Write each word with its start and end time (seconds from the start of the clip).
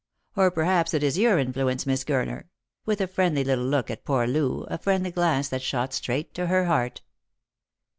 Or 0.35 0.49
perhaps 0.49 0.95
it 0.95 1.03
is 1.03 1.19
your 1.19 1.37
influence, 1.37 1.85
Miss 1.85 2.03
Gurner," 2.03 2.45
with 2.87 3.01
a 3.01 3.07
friendly 3.07 3.43
little 3.43 3.65
look 3.67 3.91
at 3.91 4.03
poor 4.03 4.25
Loo, 4.25 4.63
a 4.63 4.79
friendly 4.79 5.11
glance 5.11 5.47
that 5.49 5.61
shot 5.61 5.93
straight 5.93 6.33
to 6.33 6.47
her 6.47 6.65
heart. 6.65 7.03